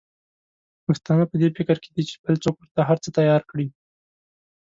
[0.85, 3.67] پښتانه په دي فکر کې دي چې بل څوک ورته هرڅه تیار کړي.